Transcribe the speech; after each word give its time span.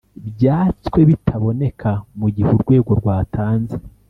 byatswe 0.33 0.99
bitaboneka 1.09 1.89
mu 2.19 2.27
gihe 2.35 2.49
urwego 2.55 2.91
rwatanze 2.99 3.75